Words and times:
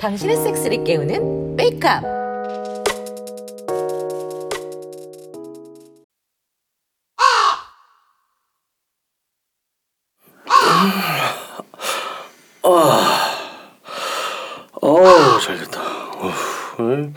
당신의 0.00 0.36
섹스를 0.36 0.84
깨우는 0.84 1.56
메이크업. 1.56 2.18
어우 14.80 15.40
잘됐다. 15.40 15.80
어후, 16.18 16.92
에이, 16.92 17.12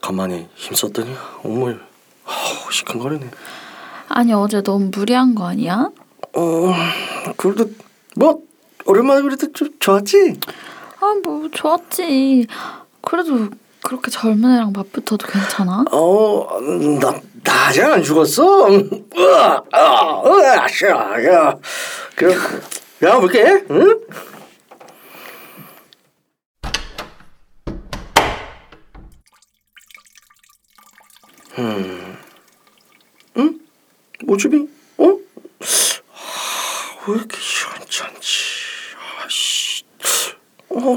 가만히 0.00 0.48
힘썼더니 0.54 1.14
온몸 1.42 1.80
아우, 2.26 2.70
시큰거리네. 2.72 3.30
아니 4.08 4.32
어제 4.32 4.62
너무 4.62 4.90
무리한 4.94 5.34
거 5.34 5.46
아니야? 5.46 5.88
어 6.36 6.72
그래도 7.36 7.70
뭐 8.16 8.42
오랜만에 8.86 9.22
그래도 9.22 9.52
좀 9.52 9.68
좋았지. 9.78 10.40
아 11.00 11.14
뭐 11.24 11.48
좋았지. 11.50 12.46
그래도 13.02 13.48
그렇게 13.82 14.10
젊은 14.10 14.54
애랑 14.56 14.72
맞붙어도 14.74 15.26
괜찮아? 15.26 15.84
어 15.90 16.60
나 17.00 17.20
나 17.42 17.68
아직 17.68 17.82
안 17.82 18.02
죽었어. 18.02 18.68
으아 19.16 19.62
아 19.72 20.22
으아 20.26 20.68
샤 20.68 20.88
야. 21.24 21.56
그럼 22.14 22.34
야 23.02 23.18
볼게. 23.18 23.64
응? 23.70 24.00
음. 31.58 32.16
응? 33.36 33.60
모집이? 34.24 34.68
왜 37.08 37.14
이렇게 37.16 37.36
시원찮지? 37.40 38.28
아씨. 39.24 39.84
어. 40.70 40.96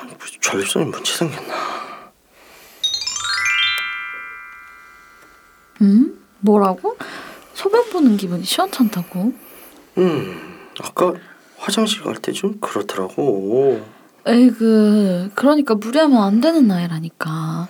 아니, 0.00 0.10
뭐 0.10 0.18
전립선이 0.40 0.84
문제 0.86 1.12
생겼나? 1.14 1.54
응? 5.82 6.14
뭐라고? 6.40 6.96
소변 7.54 7.88
보는 7.90 8.16
기분이 8.16 8.44
시원찮다고? 8.44 9.32
음, 9.98 10.58
아까 10.82 11.14
화장실 11.58 12.02
갈 12.02 12.14
때 12.16 12.32
좀 12.32 12.58
그렇더라고. 12.60 13.84
에이그 14.28 15.30
그러니까 15.36 15.74
무리하면 15.76 16.20
안 16.22 16.40
되는 16.40 16.66
나이라니까 16.66 17.68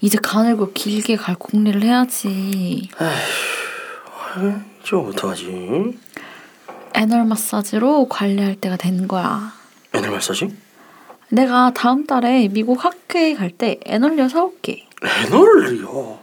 이제 0.00 0.16
가늘고 0.22 0.72
길게 0.72 1.16
갈 1.16 1.34
공리를 1.34 1.82
해야지 1.82 2.88
아유, 2.96 4.54
이제 4.86 4.94
어떡하지? 4.94 5.98
애널 6.94 7.24
마사지로 7.24 8.06
관리할 8.08 8.54
때가 8.60 8.76
된 8.76 9.08
거야 9.08 9.52
애널 9.92 10.12
마사지? 10.12 10.56
내가 11.28 11.72
다음 11.74 12.06
달에 12.06 12.46
미국 12.48 12.84
학회에 12.84 13.34
갈 13.34 13.50
때 13.50 13.80
애널리어 13.84 14.28
사올게 14.28 14.86
애널리요? 15.26 16.20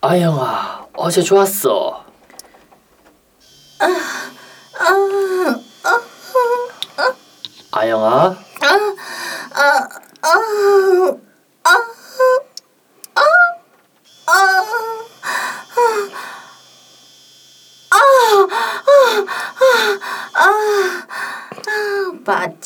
아영아 0.00 0.86
어제 0.94 1.22
좋았어. 1.22 2.04
아영아 7.72 8.36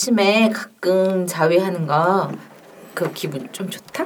아침에 0.06 0.50
가끔 0.52 1.28
자위하는 1.28 1.86
거 1.86 2.28
그 2.94 3.10
기분 3.12 3.48
좀 3.52 3.70
좋다? 3.70 4.04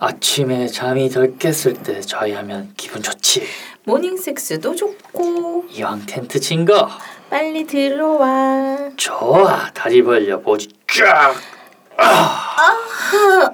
아침에 0.00 0.66
잠이 0.66 1.08
덜 1.08 1.38
깼을 1.38 1.74
때 1.84 2.00
자위하면 2.02 2.74
기분 2.76 3.00
좋지. 3.02 3.46
모닝 3.84 4.16
섹스도 4.18 4.74
좋고 4.74 5.66
이왕 5.70 6.04
텐트 6.04 6.38
친 6.40 6.64
거 6.66 6.88
빨리 7.30 7.64
들어와. 7.64 8.76
좋아 8.96 9.70
다리 9.72 10.02
벌려 10.02 10.40
보지 10.40 10.68
쫙. 10.98 11.34
아, 11.96 12.66
아 12.66 13.50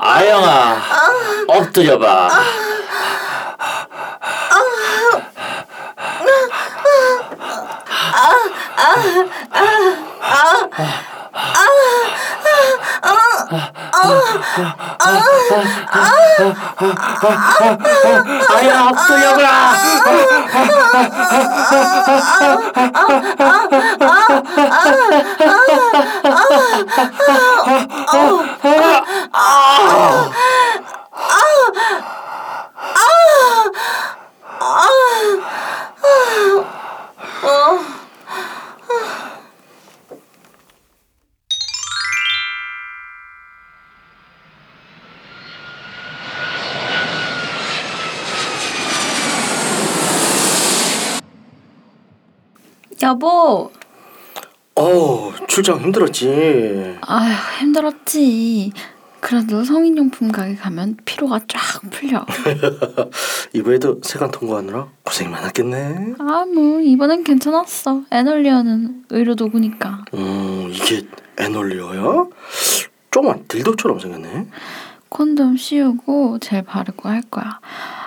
아영아 0.00 0.76
엎드려봐. 1.48 2.30
아야 18.54 18.88
엎드려봐. 18.88 19.46
여보 53.10 53.70
어, 54.74 55.32
출장 55.46 55.80
힘들었지. 55.80 56.96
아휴 57.00 57.32
힘들었지 57.60 58.72
그래도 59.20 59.64
성인용품 59.64 60.32
가게 60.32 60.56
가면 60.56 60.96
피로가 61.04 61.40
쫙 61.48 61.80
풀려 61.90 62.26
이번에도 63.54 64.00
세관 64.02 64.30
통과하느라 64.32 64.88
고생이 65.04 65.30
많았겠네. 65.30 66.14
아 66.18 66.44
뭐 66.52 66.80
이번엔 66.80 67.22
괜찮았어 67.22 68.02
애널리어는 68.10 69.04
의료 69.10 69.34
도구니까 69.36 70.04
음, 70.14 70.68
이게 70.72 71.06
애널리어야? 71.38 72.26
조만 73.12 73.46
딜도처럼 73.46 74.00
생겼네. 74.00 74.48
콘돔 75.08 75.56
씌우고 75.56 76.40
젤 76.40 76.62
바르고 76.64 77.08
할 77.08 77.22
거야 77.22 77.60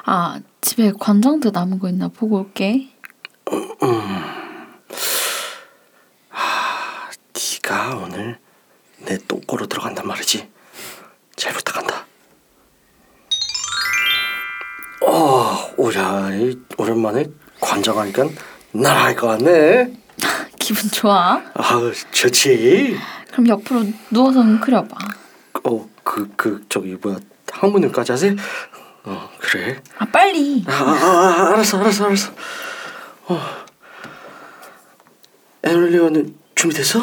아 0.05 0.39
집에 0.59 0.91
관장도 0.99 1.51
남은 1.51 1.79
거 1.79 1.87
있나 1.87 2.09
보고 2.09 2.39
올게 2.39 2.89
네가 7.61 7.97
오늘 7.97 8.39
내 8.99 9.17
똥꼬로 9.27 9.67
들어간단 9.67 10.07
말이지. 10.07 10.49
잘 11.35 11.53
부탁한다. 11.53 12.05
어, 15.11 15.73
오야, 15.77 16.29
이 16.35 16.55
오랜만에 16.77 17.25
관장하니까 17.59 18.27
날아갈 18.73 19.15
것 19.15 19.27
같네. 19.27 19.91
기분 20.59 20.89
좋아? 20.91 21.41
아, 21.55 21.91
좋지. 22.11 22.95
그럼 23.31 23.47
옆으로 23.47 23.85
누워서 24.11 24.39
웅크려봐 24.41 24.95
어, 25.63 25.89
그, 26.03 26.29
그 26.35 26.63
저기 26.69 26.95
뭐야 27.01 27.17
항문음까지 27.51 28.11
하세? 28.11 28.35
어, 29.03 29.29
그래. 29.39 29.81
아 29.97 30.05
빨리 30.05 30.63
아, 30.67 30.71
아, 30.71 30.75
아, 30.75 31.47
알았어, 31.53 31.79
알았어, 31.79 32.05
알았어. 32.05 32.31
어. 33.29 33.41
에밀리오는 35.63 36.35
준비됐어? 36.55 37.01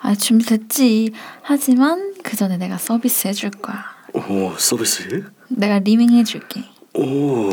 아 0.00 0.14
준비됐지 0.14 1.12
하지만 1.42 2.14
그 2.22 2.36
전에 2.36 2.56
내가 2.56 2.78
서비스 2.78 3.26
해줄 3.28 3.50
거야 3.50 3.84
오, 4.12 4.54
서비스. 4.58 5.24
내가 5.48 5.78
리밍 5.80 6.10
해줄게 6.12 6.64
오. 6.94 7.50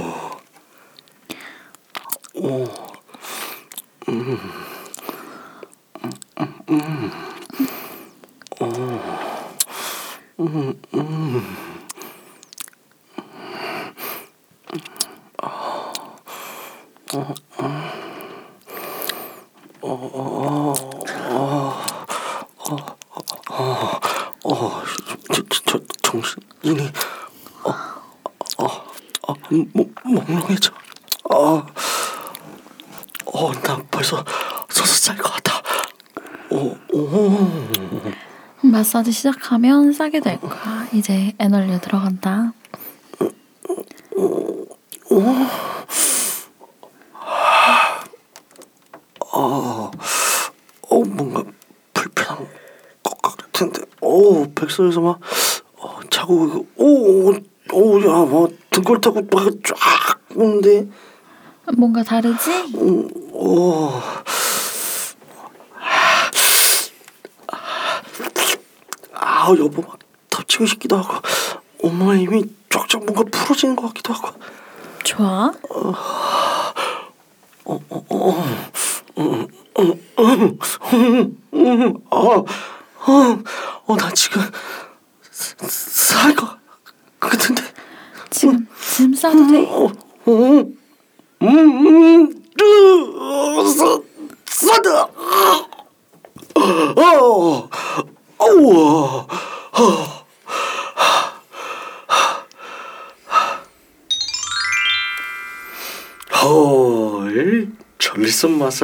어, 24.43 24.83
저, 25.33 25.43
저, 25.49 25.63
저 25.65 25.79
정신이 26.01 26.91
어, 27.63 27.69
어, 28.57 28.65
어, 29.27 29.33
몽, 29.49 29.93
몽롱해져. 30.03 30.71
어, 31.29 31.65
어, 33.25 33.51
나 33.61 33.77
벌써 33.91 34.23
서서 34.69 34.93
쌀것 35.13 35.31
같아. 35.31 35.61
어, 36.51 36.75
오, 36.93 37.49
마사지 38.99 39.11
시작하면 39.13 39.93
싸게 39.93 40.19
될 40.19 40.39
거야. 40.41 40.87
이제 40.93 41.33
에너지가 41.39 41.79
들어간다. 41.79 42.51
어, 49.31 49.91
뭔가 51.05 51.43
불편한 51.93 52.45
것 53.03 53.21
같은데. 53.21 53.81
오, 54.01 54.45
백선에서 54.53 54.99
막 54.99 55.19
어, 55.77 55.99
자꾸 56.09 56.65
오, 56.75 57.33
오, 57.71 58.01
야, 58.01 58.25
뭐 58.25 58.49
등골 58.69 58.99
타고 58.99 59.21
막쫙 59.21 59.77
오는데. 60.35 60.89
뭔가 61.77 62.03
다르지? 62.03 62.73
오. 63.31 63.91
아, 69.49 69.55
여보 69.57 69.81
막 69.81 69.97
덮치고 70.29 70.67
싶기도 70.67 70.97
하고 70.97 71.27
엄마 71.83 72.13
이미 72.13 72.43
쫙쫙 72.69 73.03
뭔가 73.03 73.23
풀어지는 73.31 73.75
것 73.75 73.87
같기도 73.87 74.13
하고 74.13 74.29
좋아. 75.03 75.51
어, 75.71 75.93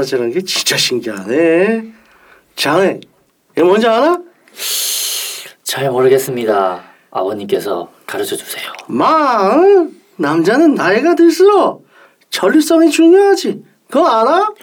마사지라는 0.05 0.31
게 0.31 0.41
진짜 0.41 0.77
신기하네. 0.77 1.91
자네, 2.55 3.01
얘 3.57 3.63
뭔지 3.63 3.87
알아? 3.87 4.19
잘 5.63 5.91
모르겠습니다. 5.91 6.83
아버님께서 7.11 7.91
가르쳐 8.05 8.35
주세요. 8.35 8.71
마, 8.87 9.59
남자는 10.15 10.75
나이가 10.75 11.15
들수록 11.15 11.85
전립선이 12.29 12.91
중요하지. 12.91 13.63
그거 13.89 14.07
알아? 14.07 14.53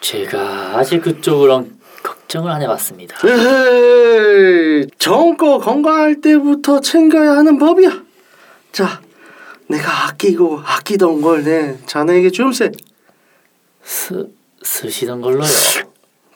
제가 0.00 0.76
아직 0.76 1.00
그쪽으론 1.00 1.78
걱정을 2.02 2.50
안 2.50 2.62
해봤습니다. 2.62 3.16
에헤이, 3.26 4.88
젊고 4.98 5.60
건강할 5.60 6.20
때부터 6.20 6.80
챙겨야 6.80 7.32
하는 7.32 7.58
법이야. 7.58 8.02
자, 8.72 9.00
내가 9.68 10.08
아끼고 10.08 10.60
아끼던 10.64 11.22
걸 11.22 11.44
내 11.44 11.78
자네에게. 11.86 12.30
쓰 13.82 14.35
쓰시던 14.76 15.20
걸로요. 15.20 15.44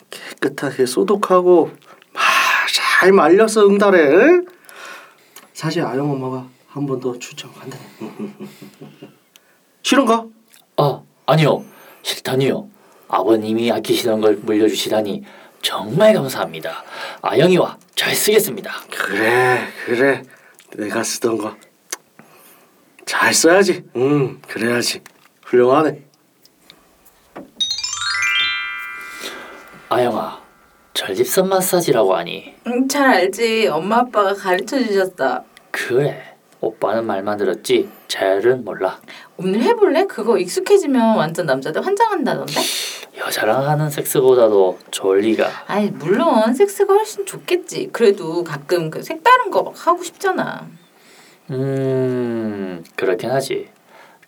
깨끗하게 0.09 0.85
소독하고 0.85 1.71
마, 2.13 2.21
잘 2.73 3.11
말려서 3.11 3.67
응달해. 3.67 3.99
응? 3.99 4.45
사실 5.53 5.83
아영 5.83 6.09
엄마가 6.11 6.47
한 6.67 6.85
번 6.87 6.99
더 7.01 7.17
추천한다. 7.19 7.77
싫은가? 9.83 10.25
어 10.77 11.05
아니요 11.25 11.65
싫다니요. 12.03 12.69
아버님이 13.09 13.71
아끼시던 13.73 14.21
걸 14.21 14.37
물려주시다니 14.37 15.23
정말 15.61 16.13
감사합니다. 16.13 16.83
아영이와 17.21 17.77
잘 17.95 18.15
쓰겠습니다. 18.15 18.71
그래, 18.89 19.67
그래. 19.85 20.23
내가 20.77 21.03
쓰던 21.03 21.37
거 21.37 21.55
잘 23.05 23.33
써야지. 23.33 23.83
응, 23.97 24.39
그래야지. 24.47 25.01
훌륭하네. 25.45 26.05
아영아 29.95 30.39
전립선 30.93 31.49
마사지라고 31.49 32.15
하니 32.15 32.55
응, 32.67 32.87
잘 32.87 33.09
알지. 33.09 33.67
엄마 33.67 33.97
아빠가 33.97 34.33
가르쳐 34.33 34.79
주셨어. 34.79 35.43
그래 35.69 36.35
오빠는 36.61 37.05
말만 37.05 37.37
들었지 37.37 37.89
잘은 38.07 38.63
몰라. 38.63 39.01
오늘 39.35 39.61
해볼래? 39.63 40.05
그거 40.05 40.37
익숙해지면 40.37 41.17
완전 41.17 41.45
남자들 41.45 41.85
환장한다던데. 41.85 42.53
여자랑 43.17 43.67
하는 43.67 43.89
섹스보다도 43.89 44.79
좋을 44.91 45.19
리가. 45.19 45.49
아이 45.67 45.89
물론 45.89 46.53
섹스가 46.53 46.93
훨씬 46.93 47.25
좋겠지. 47.25 47.89
그래도 47.91 48.45
가끔 48.45 48.89
그 48.89 49.03
색다른 49.03 49.51
거 49.51 49.61
막 49.63 49.73
하고 49.87 50.01
싶잖아. 50.03 50.67
음 51.49 52.81
그렇긴 52.95 53.29
하지. 53.31 53.67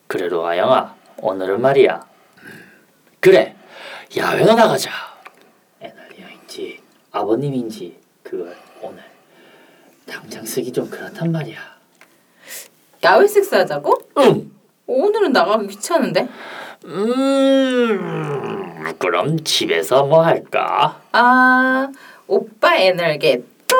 그래도 0.08 0.46
아영아 0.46 0.94
오늘은 1.22 1.62
말이야. 1.62 2.06
그래 3.22 3.56
야외로 4.18 4.56
나가자. 4.56 5.13
아버님인지 7.14 7.96
그걸 8.24 8.56
오늘 8.82 9.04
당장 10.08 10.44
쓰기 10.46 10.74
좀 10.74 10.90
그렇단 10.90 11.32
말이야. 11.32 11.58
야외 13.04 13.28
섹스 13.28 13.54
하자고? 13.56 13.98
응. 14.18 14.52
오늘은 14.88 15.32
나가기 15.32 15.68
귀찮은데. 15.68 16.28
음 16.86 18.84
그럼 19.00 19.42
집에서 19.44 20.04
뭐 20.06 20.24
할까? 20.26 21.02
아 21.12 21.90
오빠 22.28 22.76
에너게 22.78 23.44
뚱. 23.68 23.78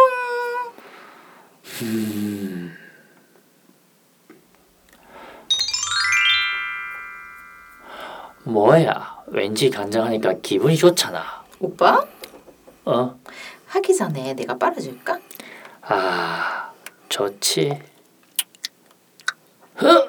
뭐야? 8.44 9.24
왠지 9.28 9.70
간장하니까 9.70 10.34
기분이 10.42 10.76
좋잖아. 10.76 11.44
오빠 11.60 12.06
어? 12.86 13.18
하기 13.68 13.96
전에 13.96 14.34
내가 14.34 14.58
빨아줄까? 14.58 15.20
아, 15.84 16.72
좋지. 17.10 17.80
흐! 19.76 20.06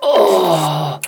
어! 0.00 1.00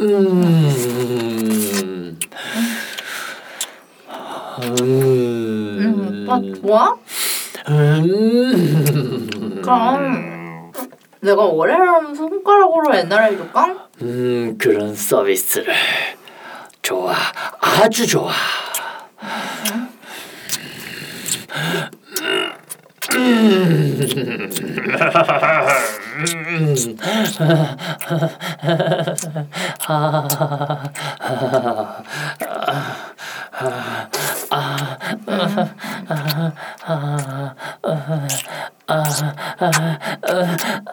음. 0.00 2.18
응, 4.62 6.24
오빠 6.24 6.36
음. 6.38 6.54
좋아? 6.54 6.96
음. 7.68 9.60
그럼 9.62 10.72
내가 11.20 11.42
월요일하면 11.44 12.14
손 12.14 12.25
가락으로 12.76 12.94
에너를 12.94 13.32
해줄까? 13.32 13.88
음, 14.02 14.56
그런 14.58 14.94
서비스를 14.94 15.74
좋아, 16.82 17.14
아주 17.60 18.06
좋아. 18.06 18.30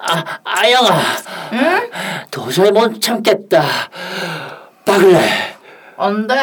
아, 0.05 0.39
아영아, 0.43 1.01
도저히 2.31 2.71
못 2.71 3.01
참겠다. 3.01 3.63
박을래. 4.85 5.19
안 5.97 6.27
돼. 6.27 6.35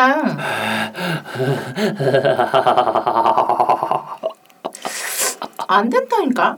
안 5.69 5.88
된다니까. 5.88 6.57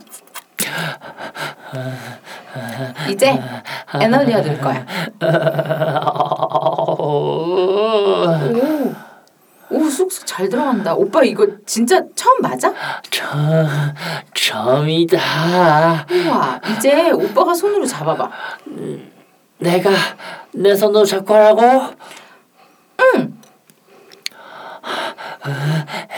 이제 3.09 3.39
에너지가 3.93 4.41
늘 4.41 4.59
거야. 4.59 4.85
오, 6.99 8.25
오 9.73 9.89
쑥쑥 9.89 10.25
잘 10.27 10.47
들어간다. 10.49 10.93
오빠 10.93 11.23
이거 11.23 11.47
진짜 11.65 11.99
처음 12.15 12.41
맞아? 12.41 12.71
저, 13.09 13.25
점이다. 14.33 15.17
우와, 16.11 16.61
이제 16.77 17.09
오빠가 17.11 17.53
손으로 17.53 17.85
잡아봐. 17.85 18.29
내가 19.57 19.89
내 20.51 20.75
손으로 20.75 21.03
잡고 21.05 21.33
하라고? 21.33 21.61
응. 23.15 23.33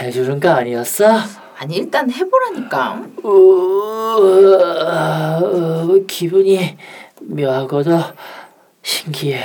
해주는 0.01 0.39
거 0.39 0.49
아니었어? 0.49 1.05
아니 1.57 1.77
일단 1.77 2.11
해보라니까. 2.11 3.01
우, 3.23 4.45
기분이 6.07 6.77
묘하고도 7.21 7.97
신기해. 8.81 9.41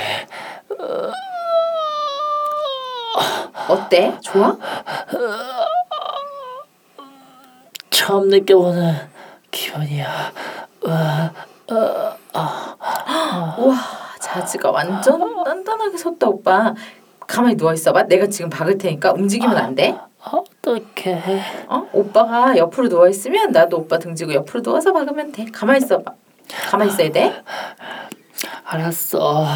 어때? 3.71 4.17
좋아? 4.21 4.57
처음 7.89 8.29
느껴보는 8.29 8.95
기분이야. 9.51 10.31
우와, 13.57 13.75
자지가 14.19 14.71
완전 14.71 15.43
단단하게 15.43 15.97
섰다 15.97 16.27
오빠. 16.27 16.73
가만히 17.27 17.55
누워 17.55 17.73
있어봐. 17.73 18.03
내가 18.03 18.27
지금 18.27 18.49
박을 18.49 18.77
테니까 18.77 19.13
움직이면 19.13 19.55
안 19.57 19.75
돼. 19.75 19.97
어떡해. 20.23 21.41
어? 21.67 21.87
오빠가 21.93 22.57
옆으로 22.57 22.89
누워 22.89 23.07
있으면 23.07 23.51
나도 23.51 23.77
오빠 23.77 23.97
등지고 23.99 24.33
옆으로 24.33 24.61
누워서 24.61 24.91
박으면 24.91 25.31
돼. 25.31 25.45
가만히 25.45 25.83
있어봐. 25.83 26.11
가만히 26.69 26.91
있어야 26.91 27.11
돼. 27.11 27.41
알았어. 28.65 29.47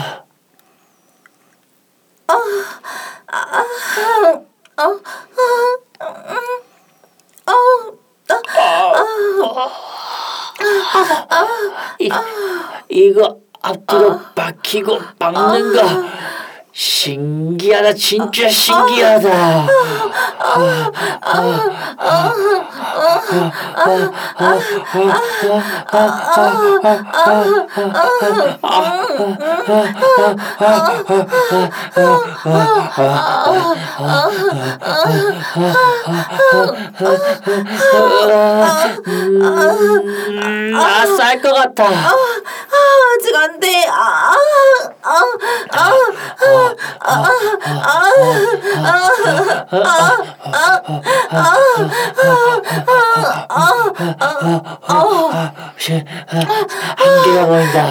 이, 12.00 12.10
이거 12.90 13.40
앞뒤로 13.62 14.20
박히고 14.36 15.00
박는 15.20 15.74
거 15.74 15.82
신기하다. 16.76 17.94
진짜 17.94 18.50
신기하다. 18.50 19.66
음, 39.08 40.76
아쌀 40.76 41.42
것 41.42 41.54
같아 41.54 41.86
아직 42.76 43.36
안 43.36 43.60
돼. 43.60 43.86
아, 43.88 44.34
아, 45.02 45.22
한계가 56.98 57.46
보인다 57.46 57.86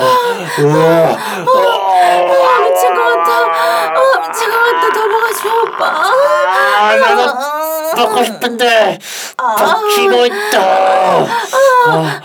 우와 0.59 1.17
아, 1.17 2.61
미친 2.61 2.95
것 2.95 3.01
같아. 3.03 3.31
아, 3.53 3.94
같아. 4.41 4.93
더 4.93 5.07
먹어줘, 5.07 5.49
오빠. 5.63 5.87
아, 5.87 6.97
나도 6.97 7.21
먹고 7.97 8.25
싶은데 8.25 8.99
박히고 9.37 10.27
있다 10.27 10.59
아, 10.61 12.21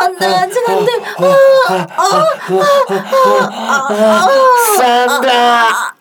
안 0.00 0.18
돼. 0.18 0.26
아직 0.26 0.68
안 0.68 0.84
돼. 0.84 0.92
싼다 4.76 5.94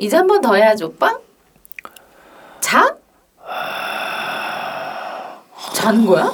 이제 0.00 0.16
한 0.16 0.26
번 0.26 0.40
더 0.40 0.54
해야지, 0.54 0.84
오빠. 0.84 1.18
자? 2.60 2.96
자는 5.74 6.06
거야? 6.06 6.32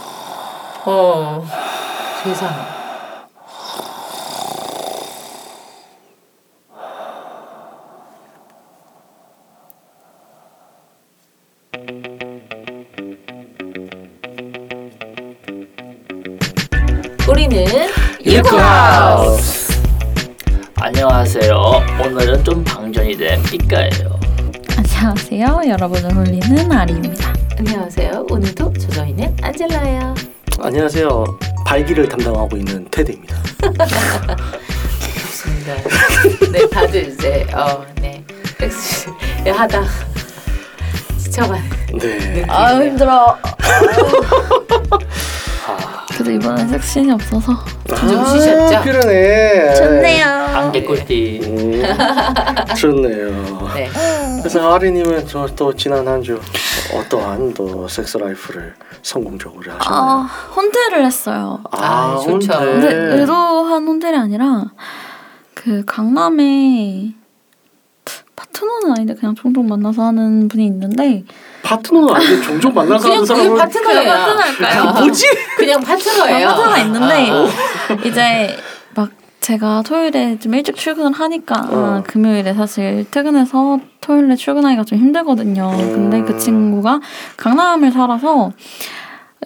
어, 0.85 1.45
세상에. 2.23 2.77
우리는 17.29 17.67
일코하우스 18.21 19.66
안녕하세요 20.87 21.53
오늘은 22.01 22.45
좀 22.45 22.63
방전이 22.63 23.17
된 23.17 23.43
삐까예요 23.43 24.21
안녕하세요. 24.77 25.63
여러분을 25.69 26.15
홀리는 26.15 26.71
아리입니다. 26.71 27.35
안녕하세요. 27.59 28.27
오늘도 28.31 28.73
저저희는 28.75 29.37
안젤라예요. 29.43 30.15
안녕하세요. 30.61 31.39
발기를 31.67 32.09
담당하고 32.09 32.57
있는 32.57 32.87
테드입니다. 32.89 33.37
좋습니다. 35.23 35.75
네, 36.53 36.69
다들 36.69 37.09
이제 37.09 37.45
어, 37.53 37.85
네, 38.01 38.23
섹스 38.57 39.11
하다 39.45 39.83
지쳐가는 41.19 41.69
네. 41.99 42.45
아유 42.49 42.85
힘들어. 42.87 43.37
그래도 46.17 46.31
이번엔 46.33 46.69
섹신이 46.69 47.13
없어서 47.13 47.53
좀 47.89 48.25
쉬셨죠? 48.27 48.77
아, 48.77 48.83
그러네. 48.83 49.75
좋네요. 49.75 50.27
안개 50.27 50.83
꿀띠 50.85 51.41
음, 51.45 51.83
좋네요. 52.77 53.69
네. 53.75 53.91
그래서 54.41 54.75
아리님은 54.75 55.27
저 55.27 55.47
또 55.57 55.75
지난 55.75 56.07
한 56.09 56.23
주 56.23 56.41
어떠한 56.95 57.55
또 57.55 57.87
섹스 57.89 58.17
라이프를 58.17 58.75
성공적으로 59.03 59.73
하셨나요? 59.73 59.81
아 60.03 60.29
혼태를 60.57 61.05
했어요. 61.05 61.61
아, 61.73 62.19
좋죠. 62.25 62.53
혼태. 62.53 62.65
근데 62.67 62.95
의도한 63.21 63.87
혼태이 63.87 64.15
아니라 64.15 64.65
그 65.55 65.85
강남에 65.85 67.13
파트너는 68.37 68.93
아닌데 68.93 69.15
그냥 69.15 69.35
종종 69.35 69.67
만나서 69.67 70.03
하는 70.05 70.49
분이 70.49 70.65
있는데 70.67 71.25
파트너는 71.67 72.15
아닌데 72.15 72.43
종종 72.43 72.73
만나서 72.73 73.03
그냥 73.03 73.15
하는 73.17 73.27
사람은 73.27 73.57
파트너예요. 73.57 74.13
파트너일까요? 74.13 74.93
뭐지? 75.01 75.27
그냥 75.57 75.81
파트너예요. 75.83 76.49
파트너가 76.49 76.79
있는데 76.79 78.09
이제 78.09 78.57
막 78.95 79.11
제가 79.41 79.83
토요일에 79.85 80.39
좀 80.39 80.55
일찍 80.55 80.77
출근을 80.77 81.13
하니까 81.13 81.55
어. 81.71 82.03
금요일에 82.07 82.55
사실 82.55 83.05
퇴근해서 83.11 83.81
토요일에 84.01 84.37
출근하기가 84.37 84.85
좀 84.85 84.99
힘들거든요. 84.99 85.71
근데 85.77 86.23
그 86.23 86.33
음. 86.35 86.39
친구가 86.39 87.01
강남을 87.37 87.91
살아서 87.91 88.53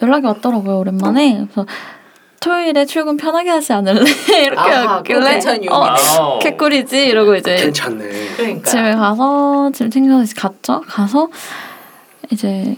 연락이 0.01 0.25
왔더라고요 0.27 0.77
오랜만에. 0.79 1.47
그래서 1.51 1.65
토요일에 2.39 2.85
출근 2.85 3.17
편하게 3.17 3.51
하지 3.51 3.71
않을래 3.71 4.01
이렇게 4.45 4.59
아하, 4.59 5.03
괜찮은 5.03 5.71
어, 5.71 5.83
아우. 5.83 6.39
개꿀이지 6.39 7.05
이러고 7.05 7.35
이제 7.35 7.55
괜찮네. 7.55 8.05
그러니까. 8.35 8.69
집에 8.69 8.95
가서 8.95 9.69
짐 9.73 9.91
챙겨서 9.91 10.33
갔죠. 10.35 10.81
가서 10.87 11.27
이제 12.31 12.77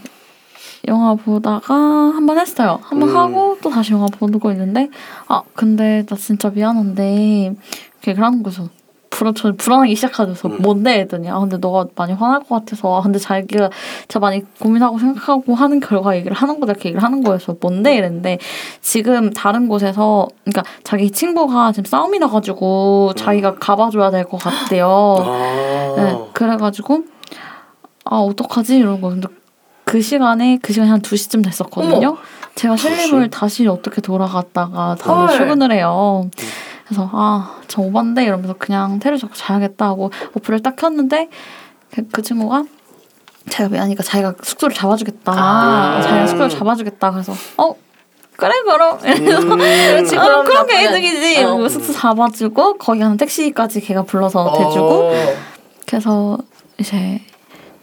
영화 0.88 1.14
보다가 1.14 1.74
한 1.74 2.26
번 2.26 2.38
했어요. 2.38 2.78
한번 2.82 3.08
음. 3.10 3.16
하고 3.16 3.58
또 3.62 3.70
다시 3.70 3.92
영화 3.92 4.06
보고 4.06 4.50
있는데 4.52 4.88
아 5.28 5.42
근데 5.54 6.04
나 6.06 6.16
진짜 6.16 6.50
미안한데 6.50 7.54
이렇게 8.02 8.20
하는 8.20 8.42
거죠. 8.42 8.68
불안 9.10 9.32
저 9.34 9.52
불안하기 9.52 9.94
시작하셔서 9.94 10.48
음. 10.48 10.58
뭔데 10.60 10.98
했더니 11.00 11.30
아 11.30 11.38
근데 11.38 11.56
너가 11.58 11.86
많이 11.94 12.12
화날 12.12 12.40
것 12.40 12.48
같아서 12.48 12.98
아 12.98 13.00
근데 13.02 13.18
자기가 13.20 13.70
진짜 14.00 14.18
많이 14.18 14.42
고민하고 14.58 14.98
생각하고 14.98 15.54
하는 15.54 15.78
결과 15.78 16.16
얘기를 16.16 16.36
하는 16.36 16.58
거다 16.58 16.72
이렇게 16.72 16.88
얘기를 16.88 17.02
하는 17.02 17.22
거여서 17.22 17.56
뭔데 17.60 17.94
이랬는데 17.94 18.38
지금 18.80 19.30
다른 19.32 19.68
곳에서 19.68 20.26
그러니까 20.44 20.64
자기 20.82 21.10
친구가 21.12 21.70
지금 21.72 21.84
싸움이 21.84 22.18
나가지고 22.18 23.12
자기가 23.16 23.54
가봐줘야 23.54 24.10
될 24.10 24.24
것 24.24 24.38
같대요. 24.38 25.14
아. 25.20 25.94
네, 25.96 26.18
그래가지고 26.32 27.04
아 28.04 28.16
어떡하지 28.16 28.76
이런 28.78 29.00
거 29.00 29.10
근데 29.10 29.28
그 29.84 30.00
시간에 30.00 30.58
그 30.62 30.72
시간이 30.72 30.90
한 30.90 31.00
2시쯤 31.02 31.44
됐었거든요. 31.44 32.08
어머. 32.08 32.16
제가 32.54 32.76
실림을 32.76 33.30
다시 33.30 33.66
어떻게 33.66 34.00
돌아갔다가 34.00 34.96
다음에 34.98 35.26
헐. 35.26 35.36
출근을 35.36 35.72
해요. 35.72 36.28
그래서 36.86 37.08
아, 37.12 37.56
저 37.68 37.82
오반데 37.82 38.24
이러면서 38.24 38.54
그냥 38.58 38.98
테레 38.98 39.16
잡고 39.16 39.34
자야겠다 39.34 39.86
하고 39.86 40.10
어플을 40.36 40.62
딱 40.62 40.76
켰는데 40.76 41.28
그, 41.92 42.06
그 42.12 42.22
친구가 42.22 42.64
제가 43.50 43.68
미안하니까 43.68 44.02
자기가 44.02 44.34
숙소를 44.42 44.74
잡아주겠다. 44.74 45.32
아. 45.32 46.00
자기가 46.02 46.26
숙소를 46.28 46.50
잡아주겠다. 46.50 47.10
그래서 47.10 47.32
어 47.58 47.74
그래 48.36 48.52
그럼 48.64 48.98
음. 49.04 49.24
그렇지, 49.58 50.16
어, 50.16 50.22
그럼 50.22 50.44
그런 50.44 50.66
게 50.66 50.74
나쁘지 50.84 50.98
이득이지. 51.06 51.38
않- 51.38 51.44
어. 51.44 51.48
이러고 51.48 51.68
숙소 51.68 51.92
잡아주고 51.92 52.78
거기 52.78 53.00
가는 53.00 53.16
택시까지 53.16 53.80
걔가 53.80 54.02
불러서 54.02 54.52
대주고 54.56 54.86
어. 55.10 55.12
그래서 55.86 56.38
이제 56.78 57.20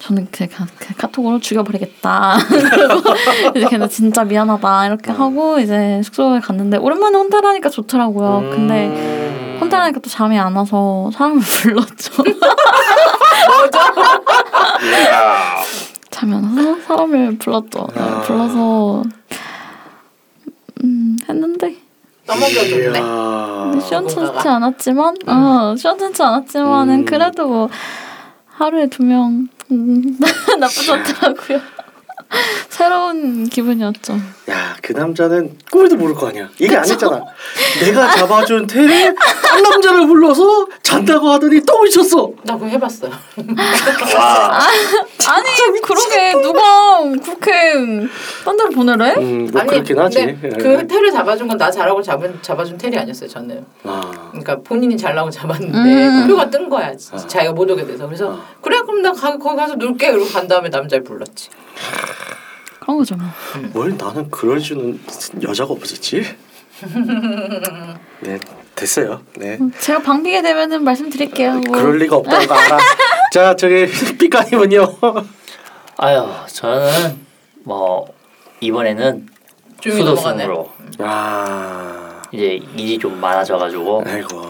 저는 0.01 0.27
그냥, 0.31 0.50
그냥 0.79 0.93
카톡으로 0.98 1.39
죽여버리겠다. 1.39 2.38
그리고 2.50 3.03
이제 3.55 3.67
걔는 3.67 3.88
진짜 3.88 4.24
미안하다 4.24 4.88
이렇게 4.88 5.12
하고 5.12 5.60
이제 5.60 6.01
숙소에 6.03 6.39
갔는데 6.39 6.77
오랜만에 6.77 7.15
혼자라니까 7.17 7.70
좋더라고요. 7.70 8.50
근데 8.51 8.88
음. 8.88 9.58
혼자라니까 9.62 10.00
또 10.00 10.10
잠이 10.10 10.39
안 10.39 10.55
와서 10.55 11.12
사람을 11.13 11.39
불렀죠. 11.46 12.24
잠이 16.10 16.34
안 16.34 16.58
와서 16.58 16.81
사람을 16.81 17.38
불렀죠. 17.38 17.88
네, 17.93 18.01
아. 18.01 18.22
불러서 18.22 19.03
음 20.84 21.15
했는데 21.29 21.75
떠먹여줬네. 22.25 23.00
이야. 23.00 23.72
시원찮지 23.88 24.48
않았지만 24.48 25.15
어 25.27 25.75
시원찮지 25.77 26.24
않았지만은 26.24 26.93
음. 27.01 27.05
그래도 27.05 27.48
뭐 27.48 27.70
하루에 28.48 28.88
두 28.88 29.03
명 29.03 29.48
음, 29.72 30.18
나쁘지 30.60 30.92
않더라고요. 30.92 31.62
새로운 32.69 33.47
기분이었죠. 33.47 34.13
야, 34.50 34.75
그 34.81 34.93
남자는 34.93 35.57
꿈에도 35.69 35.95
모를 35.97 36.15
거 36.15 36.27
아니야. 36.29 36.50
얘기 36.59 36.75
안 36.75 36.83
했잖아. 36.88 37.21
내가 37.81 38.09
잡아준 38.15 38.65
테레 38.67 39.13
딴 39.43 39.61
남자를 39.63 40.07
불러서 40.07 40.67
잔다고 40.81 41.29
하더니 41.29 41.61
또 41.61 41.81
미쳤어. 41.83 42.31
나 42.43 42.53
그거 42.53 42.67
해봤어요. 42.67 43.11
와 44.17 44.59
아니 45.29 45.81
그러게 45.81 46.31
누가 46.41 47.00
그렇게 47.23 47.51
딴 48.45 48.57
데로 48.57 48.69
보내래? 48.71 49.15
음, 49.17 49.50
뭐 49.51 49.63
그렇긴 49.63 50.00
하지. 50.00 50.25
근데 50.25 50.39
예. 50.43 50.50
그 50.50 50.88
테를 50.88 51.11
잡아준 51.11 51.47
건 51.47 51.61
나 51.61 51.69
잘하고 51.69 52.01
잡은 52.01 52.39
잡아준 52.41 52.75
텔이 52.77 52.97
아니었어요. 52.97 53.29
저는. 53.29 53.63
아, 53.83 54.29
그러니까 54.31 54.59
본인이 54.61 54.97
잘나고 54.97 55.29
잡았는데 55.29 55.77
음. 55.77 56.21
그 56.23 56.27
표가 56.33 56.50
뜬 56.50 56.67
거야. 56.69 56.95
지- 56.95 57.09
아. 57.13 57.17
자기가 57.17 57.53
못 57.53 57.69
오게 57.69 57.85
돼서 57.85 58.07
그래서 58.07 58.33
아. 58.33 58.41
그래 58.61 58.79
그럼 58.81 59.03
나 59.03 59.11
가, 59.11 59.38
거기 59.38 59.55
가서 59.57 59.75
놀게 59.75 60.11
그러고 60.11 60.27
간 60.29 60.47
다음에 60.47 60.69
남자를 60.69 61.03
불렀지. 61.03 61.50
그런. 62.79 63.15
뭐. 63.17 63.69
뭘 63.73 63.97
나는 63.97 64.29
그럴 64.29 64.59
줄은 64.59 65.00
여자가 65.43 65.71
없었지. 65.73 66.23
네, 68.21 68.39
됐어요. 68.75 69.21
네. 69.38 69.59
제가 69.79 70.01
방비게 70.01 70.41
되면은 70.41 70.83
말씀드릴게요. 70.83 71.59
뭐. 71.59 71.77
그럴 71.77 71.97
리가 72.00 72.15
없다는 72.17 72.47
거 72.47 72.53
알아. 72.55 72.77
자, 73.31 73.55
저기 73.55 73.85
삐까님은요. 74.17 74.95
아유 75.97 76.25
저는 76.47 77.19
뭐 77.63 78.11
이번에는. 78.59 79.27
수도승으로 79.83 80.71
아, 81.00 82.21
이제 82.31 82.59
일이 82.77 83.00
좀 83.00 83.19
많아져가지고 83.19 84.03
아이고. 84.05 84.41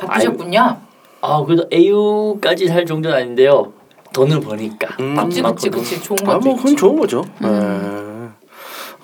바쁘셨군요. 0.00 0.80
아 1.20 1.44
그래도 1.44 1.68
AU까지 1.72 2.66
살 2.66 2.84
정도는 2.86 3.16
아닌데요 3.16 3.72
돈을 4.12 4.40
버니까 4.40 4.96
음. 5.00 5.16
그치 5.16 5.42
그치 5.42 5.70
그치 5.70 6.02
좋은 6.02 6.18
아, 6.24 6.34
것도 6.34 6.40
뭐 6.40 6.56
그건. 6.56 6.76
좋은 6.76 6.98
거죠. 6.98 7.24
네. 7.40 7.48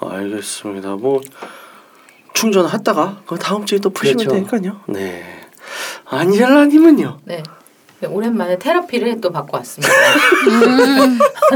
알겠습니다. 0.00 0.96
뭐 0.96 1.20
충전했다가 2.34 3.22
그 3.26 3.38
다음 3.38 3.64
주에 3.64 3.78
또 3.78 3.90
푸시면 3.90 4.26
그렇죠. 4.26 4.46
되니까요. 4.46 4.80
네. 4.88 5.22
안젤라님은요. 6.06 7.20
네. 7.24 7.42
네, 8.00 8.08
오랜만에 8.08 8.58
테라피를 8.58 9.20
또 9.22 9.32
받고 9.32 9.56
왔습니다. 9.56 9.92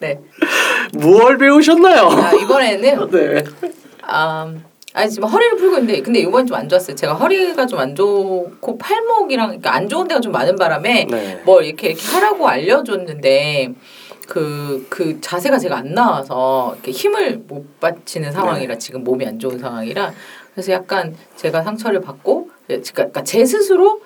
네. 0.00 0.20
뭘 0.92 1.38
배우셨나요? 1.38 2.08
아, 2.08 2.32
이번에는 2.32 3.08
네. 3.10 3.44
아, 4.02 4.52
아니 4.94 5.10
지금 5.10 5.28
허리를 5.28 5.56
풀고 5.58 5.78
있는데 5.78 6.00
근데 6.02 6.20
이번 6.20 6.46
좀 6.46 6.56
안 6.56 6.68
좋았어요. 6.68 6.94
제가 6.94 7.14
허리가 7.14 7.66
좀 7.66 7.80
안 7.80 7.94
좋고 7.96 8.78
팔목이랑 8.78 9.48
그러니까 9.48 9.74
안 9.74 9.88
좋은 9.88 10.06
데가 10.06 10.20
좀 10.20 10.30
많은 10.32 10.54
바람에 10.56 11.06
네. 11.10 11.42
뭘 11.44 11.64
이렇게 11.64 11.88
이렇게 11.88 12.06
하라고 12.06 12.48
알려줬는데 12.48 13.74
그, 14.28 14.86
그 14.88 15.20
자세가 15.20 15.58
제가 15.58 15.76
안 15.78 15.92
나와서 15.94 16.72
이렇게 16.76 16.92
힘을 16.92 17.42
못 17.46 17.80
받치는 17.80 18.30
상황이라 18.32 18.78
지금 18.78 19.04
몸이 19.04 19.26
안 19.26 19.38
좋은 19.38 19.58
상황이라 19.58 20.12
그래서 20.54 20.72
약간 20.72 21.14
제가 21.36 21.62
상처를 21.62 22.00
받고 22.00 22.48
예, 22.70 22.80
그러니까 22.94 23.22
제 23.24 23.44
스스로 23.44 24.00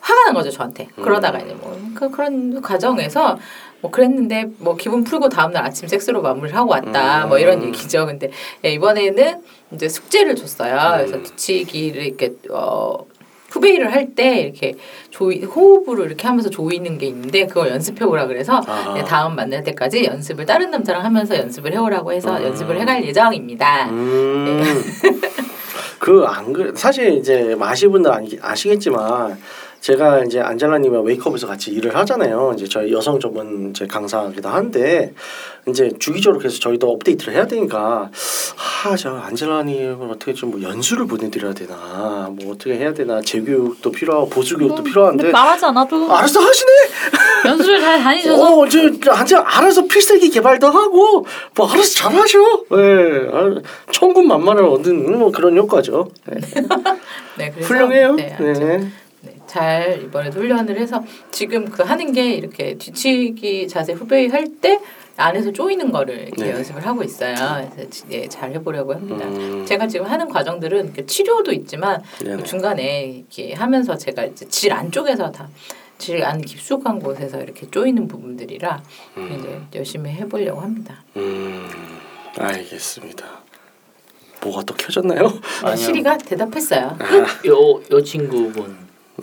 화가 0.00 0.24
난 0.26 0.34
거죠 0.34 0.48
저한테 0.50 0.88
그러다가 0.96 1.40
이제 1.40 1.52
뭐 1.54 1.76
그, 1.94 2.08
그런 2.10 2.62
과정에서 2.62 3.36
뭐 3.80 3.90
그랬는데 3.90 4.46
뭐 4.58 4.76
기분 4.76 5.04
풀고 5.04 5.28
다음날 5.28 5.64
아침 5.64 5.88
섹스로 5.88 6.22
마무리를 6.22 6.56
하고 6.56 6.72
왔다 6.72 7.26
뭐 7.26 7.38
이런 7.38 7.62
음. 7.62 7.68
얘기죠 7.68 8.06
근데 8.06 8.30
예, 8.64 8.72
이번에는 8.72 9.42
이제 9.72 9.88
숙제를 9.88 10.36
줬어요 10.36 10.96
그래서 10.98 11.16
음. 11.16 11.22
뒤치기를 11.22 12.02
이렇게 12.04 12.34
어 12.50 13.06
후베이를 13.50 13.92
할 13.92 14.14
때 14.14 14.40
이렇게 14.40 14.74
조이 15.10 15.44
호흡으로 15.44 16.04
이렇게 16.04 16.26
하면서 16.26 16.50
조이는 16.50 16.98
게 16.98 17.06
있는데 17.06 17.46
그걸 17.46 17.70
연습해 17.70 18.04
오라 18.04 18.26
그래서 18.26 18.60
아. 18.66 18.94
네, 18.94 19.04
다음 19.04 19.36
만날 19.36 19.62
때까지 19.62 20.04
연습을 20.04 20.46
다른 20.46 20.70
남자랑 20.70 21.04
하면서 21.04 21.36
연습을 21.36 21.72
해 21.72 21.76
오라고 21.76 22.12
해서 22.12 22.38
음. 22.38 22.44
연습을 22.44 22.80
해갈 22.80 23.04
예정입니다. 23.04 23.90
음. 23.90 24.62
그안 25.98 26.50
그 26.52 26.72
사실 26.74 27.14
이제 27.18 27.54
마시분들 27.56 28.10
아시, 28.10 28.38
아시겠지만 28.40 29.38
제가 29.80 30.24
이제 30.24 30.40
안젤라님과 30.40 31.00
웨이크업에서 31.00 31.46
같이 31.46 31.70
일을 31.70 31.96
하잖아요. 31.96 32.52
이제 32.54 32.66
저희 32.68 32.92
여성 32.92 33.18
전문 33.18 33.70
이제 33.70 33.86
강사기도 33.86 34.48
한데 34.48 35.14
이제 35.66 35.90
주기적으로 35.98 36.38
그래서 36.38 36.58
저희도 36.60 36.90
업데이트를 36.90 37.34
해야 37.34 37.46
되니까 37.46 38.10
아저 38.84 39.10
안젤라님을 39.10 40.08
어떻게 40.10 40.34
좀 40.34 40.50
뭐 40.50 40.60
연수를 40.62 41.06
보내드려야 41.06 41.54
되나 41.54 42.28
뭐 42.32 42.52
어떻게 42.52 42.76
해야 42.76 42.92
되나 42.92 43.20
재교육도 43.20 43.92
필요하고 43.92 44.28
보수 44.28 44.56
교육도 44.56 44.76
근데 44.76 44.90
필요한데 44.90 45.30
말하지 45.30 45.64
않아도 45.66 46.12
알아서 46.12 46.40
하시네. 46.40 46.70
연수를 47.46 47.80
잘 47.80 48.02
다니셔서 48.02 48.58
어, 48.58 48.68
저, 48.68 48.78
저, 49.00 49.12
아주 49.12 49.36
알아서 49.36 49.86
필살기 49.86 50.28
개발도 50.30 50.66
하고, 50.68 51.24
뭐, 51.54 51.70
알아서 51.70 51.94
잘하셔. 51.94 52.38
예, 52.72 53.28
아, 53.32 53.60
천군 53.92 54.26
만마를 54.26 54.64
얻는 54.64 55.18
뭐 55.18 55.30
그런 55.30 55.56
효과죠. 55.56 56.08
네. 56.26 56.40
네, 57.38 57.50
그래서 57.52 57.68
훌륭해요. 57.68 58.16
네, 58.16 58.36
네. 58.38 58.90
네, 59.50 59.54
잘 59.54 60.02
이번에도 60.04 60.40
훈련을 60.40 60.78
해서 60.78 61.02
지금 61.32 61.64
그 61.68 61.82
하는 61.82 62.12
게 62.12 62.34
이렇게 62.34 62.76
뒤치기 62.78 63.66
자세 63.68 63.92
후베이 63.92 64.28
할 64.28 64.44
때 64.60 64.78
안에서 65.16 65.52
조이는 65.52 65.90
거를 65.92 66.18
이렇게 66.28 66.44
네. 66.44 66.50
연습을 66.52 66.86
하고 66.86 67.02
있어요. 67.02 67.34
그래서 67.74 67.90
지- 67.90 68.04
예, 68.10 68.26
잘 68.28 68.52
해보려고 68.52 68.94
합니다. 68.94 69.26
음. 69.26 69.64
제가 69.66 69.86
지금 69.86 70.06
하는 70.06 70.28
과정들은 70.28 70.94
치료도 71.06 71.52
있지만 71.52 72.02
네네. 72.22 72.36
그 72.36 72.42
중간에 72.44 73.04
이렇게 73.28 73.52
하면서 73.54 73.96
제가 73.96 74.24
이제 74.24 74.46
질 74.48 74.72
안쪽에서 74.72 75.30
다 75.30 75.48
질안 75.98 76.40
깊숙한 76.40 77.00
곳에서 77.00 77.40
이렇게 77.42 77.68
조이는 77.70 78.08
부분들이라 78.08 78.82
이제 79.38 79.60
열심히 79.74 80.10
해보려고 80.12 80.60
합니다. 80.62 81.02
음, 81.16 81.68
알겠습니다. 82.38 83.24
뭐가 84.42 84.62
또 84.62 84.74
켜졌나요? 84.74 85.30
아니요. 85.62 85.76
시리가 85.76 86.16
대답했어요. 86.18 86.96
요, 87.46 87.82
요 87.90 88.02
친구분 88.02 88.74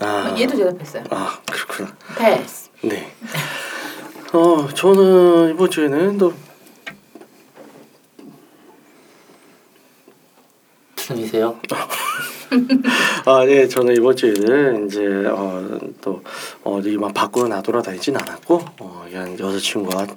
아, 0.01 0.35
얘도 0.37 0.55
대답했어요. 0.55 1.03
아, 1.09 1.39
그렇구나. 1.51 1.95
패스. 2.17 2.69
네. 2.81 3.11
어, 4.33 4.67
저는 4.73 5.53
이번 5.53 5.69
주에는 5.69 6.17
또 6.17 6.33
무슨이세요? 10.95 11.59
아, 13.25 13.45
네, 13.45 13.67
저는 13.67 13.95
이번 13.95 14.15
주에는 14.15 14.87
이제 14.87 15.05
어, 15.27 15.79
또 16.01 16.21
어디 16.63 16.97
막 16.97 17.13
밖으로 17.13 17.47
나돌아 17.47 17.81
다니진 17.81 18.17
않았고 18.17 18.65
어, 18.79 19.05
그냥 19.09 19.37
여자친구와 19.39 20.07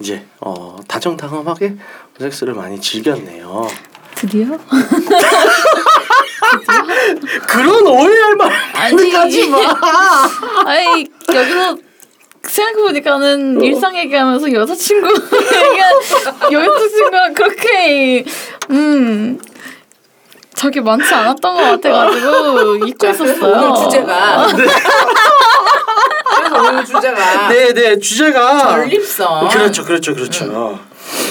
이제 0.00 0.24
어, 0.40 0.76
다정다감하게 0.86 1.76
섹스를 2.18 2.54
많이 2.54 2.80
즐겼네요. 2.80 3.66
드디어 4.14 4.46
그런 7.46 7.86
오해할 7.86 8.36
말 8.36 8.52
아니. 8.74 9.10
하지 9.12 9.48
마. 9.48 9.58
아이 10.66 11.06
여기서 11.32 11.76
생각해보니까는 12.42 13.62
일상 13.62 13.96
얘기하면서 13.96 14.52
여자친구 14.52 15.08
얘기한 15.08 15.92
여자친구가 16.52 17.32
그렇게 17.34 18.24
음 18.70 19.38
저게 20.54 20.80
많지 20.80 21.12
않았던 21.12 21.54
것 21.56 21.62
같아가지고 21.62 22.86
잊고 22.86 23.06
있었어요. 23.08 23.52
오늘 23.56 23.74
주제가 23.84 24.46
그래서 26.36 26.70
그 26.72 26.84
주제가 26.84 27.48
네네 27.48 27.98
주제가 27.98 28.58
전립선. 28.58 29.48
그렇죠 29.48 29.84
그렇죠 29.84 30.14
그렇죠. 30.14 30.78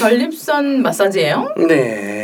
전립선 0.00 0.82
마사지예요? 0.82 1.54
네. 1.56 2.23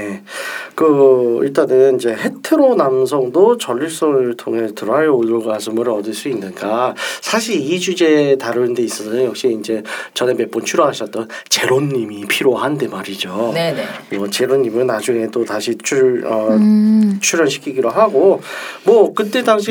그 0.80 1.40
일단은 1.42 1.96
이제 1.96 2.08
헤테로 2.14 2.74
남성도 2.74 3.58
전립선을 3.58 4.38
통해 4.38 4.66
드라이 4.74 5.08
오르가즘을 5.08 5.86
얻을 5.90 6.14
수 6.14 6.30
있는가? 6.30 6.94
사실 7.20 7.60
이 7.60 7.78
주제 7.78 8.38
다루는 8.40 8.72
데 8.72 8.82
있어서는 8.84 9.26
역시 9.26 9.54
이제 9.60 9.82
전에 10.14 10.32
몇 10.32 10.50
번 10.50 10.64
출연하셨던 10.64 11.28
제로님이 11.50 12.24
필요한데 12.24 12.88
말이죠. 12.88 13.52
네네. 13.52 13.84
뭐 14.16 14.30
제로님은 14.30 14.86
나중에 14.86 15.26
또 15.30 15.44
다시 15.44 15.76
출 15.82 16.24
어, 16.26 16.48
음. 16.52 17.18
출연시키기로 17.20 17.90
하고 17.90 18.40
뭐 18.84 19.12
그때 19.12 19.44
당시 19.44 19.70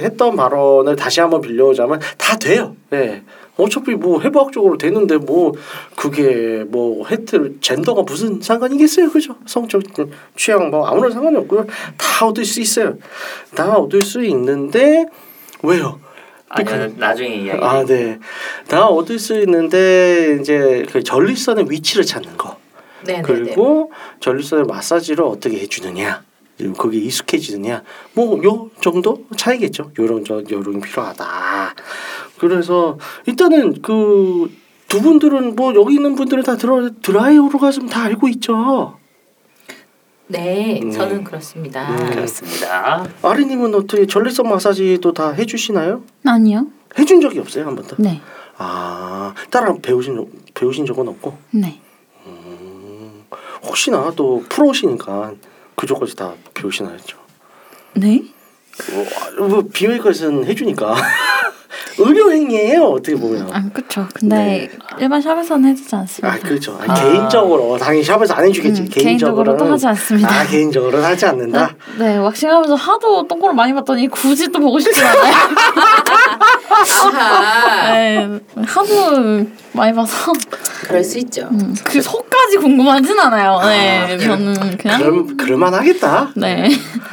했던 0.00 0.36
발언을 0.36 0.94
다시 0.94 1.20
한번 1.20 1.40
빌려오자면 1.40 2.00
다 2.16 2.38
돼요. 2.38 2.76
예. 2.92 3.22
어차피 3.58 3.90
뭐 3.94 4.20
해부학적으로 4.20 4.78
되는데 4.78 5.16
뭐 5.18 5.52
그게 5.96 6.64
뭐 6.68 7.06
헤트 7.08 7.58
젠더가 7.60 8.02
무슨 8.02 8.40
상관이겠어요, 8.40 9.10
그죠? 9.10 9.36
성적 9.46 9.82
취향 10.36 10.70
뭐 10.70 10.86
아무런 10.86 11.12
상관이 11.12 11.36
없고요. 11.36 11.66
다 11.98 12.26
얻을 12.26 12.44
수 12.44 12.60
있어요. 12.60 12.96
다 13.54 13.74
얻을 13.74 14.02
수 14.02 14.24
있는데 14.24 15.06
왜요? 15.62 16.00
아니면 16.48 16.94
나중에 16.96 17.34
이야기. 17.34 17.62
아, 17.62 17.84
네. 17.84 18.18
다 18.68 18.86
얻을 18.86 19.18
수 19.18 19.38
있는데 19.40 20.38
이제 20.40 20.86
그 20.90 21.02
전립선의 21.02 21.66
위치를 21.68 22.06
찾는 22.06 22.36
거. 22.38 22.56
네네네. 23.04 23.22
그리고 23.22 23.92
전립선의 24.20 24.64
마사지를 24.66 25.24
어떻게 25.24 25.58
해주느냐 25.60 26.22
그리고 26.56 26.74
거기에 26.74 27.00
익숙해지느냐 27.02 27.84
뭐 28.14 28.42
요 28.42 28.70
정도 28.80 29.24
차이겠죠 29.36 29.92
요런 29.96 30.24
저 30.24 30.42
요령이 30.50 30.80
필요하다 30.80 31.74
그래서 32.38 32.98
일단은 33.26 33.82
그 33.82 34.48
두 34.88 35.02
분들은 35.02 35.54
뭐 35.54 35.74
여기 35.74 35.96
있는 35.96 36.14
분들은 36.14 36.44
다 36.44 36.56
들어 36.56 36.88
드라이 37.02 37.36
오르가즘 37.36 37.90
다 37.90 38.04
알고 38.04 38.26
있죠 38.28 38.96
네, 40.28 40.80
네. 40.82 40.90
저는 40.90 41.24
그렇습니다. 41.24 41.90
음. 41.90 42.10
그렇습니다. 42.10 43.06
아리님은 43.22 43.74
어떻게 43.74 44.06
전립선 44.06 44.48
마사지도 44.48 45.12
다 45.12 45.32
해주시나요 45.32 46.02
아니요. 46.24 46.68
해준 46.98 47.20
적이 47.20 47.40
없어요 47.40 47.66
한 47.66 47.76
번도 47.76 47.96
네. 47.98 48.22
아 48.56 49.34
따라 49.50 49.74
배우신 49.82 50.16
적- 50.16 50.28
배우신 50.54 50.86
적은 50.86 51.06
없고 51.08 51.36
네. 51.50 51.78
음, 52.26 53.24
혹시나 53.66 54.10
또 54.16 54.42
프로시니까 54.48 55.34
그쪽까지 55.76 56.16
다 56.16 56.32
배우시나 56.54 56.92
했죠 56.92 57.18
네? 57.94 58.22
뭐, 59.38 59.48
뭐 59.48 59.64
비밀까지는 59.70 60.46
해주니까 60.46 60.94
의료 61.98 62.32
행위예요 62.32 62.84
어떻게 62.84 63.16
보면. 63.16 63.48
아 63.52 63.64
그렇죠. 63.72 64.06
근데 64.14 64.70
일반 64.98 65.20
샵에서는 65.20 65.70
해주지 65.70 65.94
않습니다. 65.94 66.34
아 66.34 66.38
그렇죠. 66.38 66.78
아니, 66.80 66.90
아. 66.90 66.94
개인적으로 66.94 67.76
당연히 67.78 68.04
샵에서 68.04 68.34
안 68.34 68.44
해주겠지. 68.46 68.82
음, 68.82 68.88
개인적으로는 68.90 69.72
하지 69.72 69.86
않습니다. 69.88 70.28
아 70.28 70.46
개인적으로는 70.46 71.04
하지 71.04 71.26
않는다. 71.26 71.74
네, 71.98 72.16
왁싱하면서 72.16 72.74
하도 72.74 73.26
똥꼬를 73.26 73.54
많이 73.54 73.72
봤더니 73.74 74.08
굳이 74.08 74.48
또 74.50 74.60
보고 74.60 74.78
싶지 74.78 75.00
않아요. 75.02 75.34
아하, 76.70 77.92
네, 77.92 78.40
하도 78.66 79.44
많이 79.72 79.92
봐서 79.94 80.32
그럴 80.84 81.02
수 81.02 81.18
있죠. 81.18 81.48
음, 81.50 81.74
그 81.84 82.00
속까지 82.00 82.58
궁금하진 82.58 83.18
않아요. 83.18 83.60
네, 83.62 84.14
아, 84.14 84.18
저는 84.18 84.76
그냥 84.76 84.98
그럼 85.00 85.36
그럴만하겠다. 85.36 86.32
네, 86.36 86.68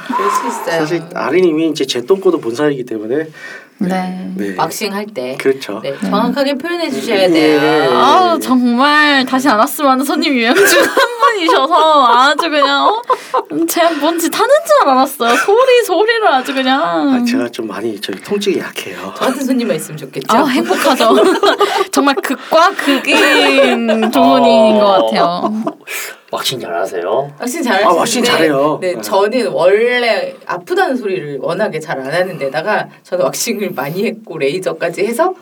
그럴 0.08 0.32
수 0.32 0.48
있어요. 0.48 0.80
사실 0.80 1.04
아린님이 1.14 1.70
이제 1.70 1.86
제 1.86 2.02
똥꼬도 2.02 2.40
본 2.40 2.56
사이기 2.56 2.86
때문에 2.86 3.28
네. 3.78 4.32
네 4.36 4.56
왁싱 4.58 4.94
할 4.94 5.06
때. 5.08 5.38
그렇죠. 5.40 5.80
네, 5.84 5.94
정확하게 6.00 6.56
표현해 6.56 6.90
주셔야 6.90 7.24
예. 7.24 7.28
돼요. 7.30 7.92
아우 7.98 8.40
정말 8.40 9.26
다시 9.26 9.50
안 9.50 9.58
왔으면 9.60 9.92
하는 9.92 10.06
손님 10.06 10.34
유형 10.34 10.56
중 10.56 11.06
한 11.36 11.36
분이셔서 11.36 12.08
아주 12.08 12.50
그냥 12.50 12.88
어? 12.88 13.02
제가 13.68 13.92
뭔지 14.00 14.30
타는 14.30 14.50
줄 14.66 14.90
알았어요. 14.90 15.36
소리 15.38 15.84
소리를 15.84 16.28
아주 16.28 16.54
그냥 16.54 16.82
아, 16.82 17.24
제가 17.24 17.50
좀 17.50 17.68
많이 17.68 18.00
저희 18.00 18.18
통증이 18.22 18.60
약해요. 18.60 19.14
저 19.18 19.26
같은 19.26 19.44
손님만 19.44 19.76
있으면 19.76 19.98
좋겠죠. 19.98 20.36
아 20.36 20.46
행복하죠. 20.46 21.16
정말 21.92 22.16
극과 22.16 22.72
극인 22.72 24.12
조문인 24.12 24.80
것 24.80 25.06
같아요. 25.12 25.54
왁싱 26.36 26.60
잘하세요. 26.60 27.32
왁싱 27.40 27.64
잘하시는데 27.64 27.84
아, 27.86 28.00
왁싱 28.00 28.24
잘해요. 28.24 28.78
네, 28.82 28.94
네. 28.96 29.02
저는 29.02 29.48
원래 29.52 30.36
아프다는 30.46 30.96
소리를 30.96 31.40
워낙에 31.42 31.80
잘 31.80 31.96
안 32.00 32.14
하는 32.14 32.38
데다가 32.38 32.88
저는 33.04 33.26
왁싱을 33.26 33.72
많이 33.72 34.06
했고 34.06 34.38
레이저까지 34.38 35.06
해서 35.06 35.34